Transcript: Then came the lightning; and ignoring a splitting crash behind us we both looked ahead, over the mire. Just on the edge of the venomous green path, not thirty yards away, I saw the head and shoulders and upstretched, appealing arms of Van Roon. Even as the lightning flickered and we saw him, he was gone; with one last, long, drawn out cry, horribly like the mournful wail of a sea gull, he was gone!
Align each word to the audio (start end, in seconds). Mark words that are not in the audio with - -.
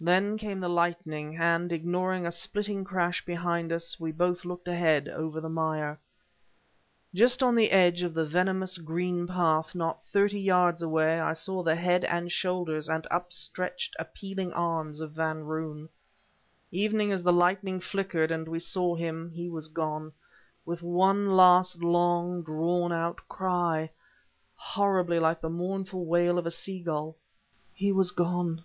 Then 0.00 0.36
came 0.36 0.60
the 0.60 0.68
lightning; 0.68 1.38
and 1.38 1.72
ignoring 1.72 2.26
a 2.26 2.30
splitting 2.30 2.84
crash 2.84 3.24
behind 3.24 3.72
us 3.72 3.98
we 3.98 4.12
both 4.12 4.44
looked 4.44 4.68
ahead, 4.68 5.08
over 5.08 5.40
the 5.40 5.48
mire. 5.48 5.98
Just 7.14 7.42
on 7.42 7.54
the 7.54 7.70
edge 7.70 8.02
of 8.02 8.12
the 8.12 8.26
venomous 8.26 8.76
green 8.76 9.26
path, 9.26 9.74
not 9.74 10.04
thirty 10.04 10.38
yards 10.38 10.82
away, 10.82 11.18
I 11.18 11.32
saw 11.32 11.62
the 11.62 11.74
head 11.76 12.04
and 12.04 12.30
shoulders 12.30 12.86
and 12.86 13.06
upstretched, 13.10 13.96
appealing 13.98 14.52
arms 14.52 15.00
of 15.00 15.12
Van 15.12 15.44
Roon. 15.44 15.88
Even 16.70 17.10
as 17.10 17.22
the 17.22 17.32
lightning 17.32 17.80
flickered 17.80 18.30
and 18.30 18.46
we 18.46 18.58
saw 18.58 18.94
him, 18.94 19.30
he 19.30 19.48
was 19.48 19.68
gone; 19.68 20.12
with 20.66 20.82
one 20.82 21.34
last, 21.34 21.82
long, 21.82 22.42
drawn 22.42 22.92
out 22.92 23.26
cry, 23.26 23.88
horribly 24.54 25.18
like 25.18 25.40
the 25.40 25.48
mournful 25.48 26.04
wail 26.04 26.36
of 26.38 26.44
a 26.44 26.50
sea 26.50 26.80
gull, 26.82 27.16
he 27.72 27.90
was 27.90 28.10
gone! 28.10 28.62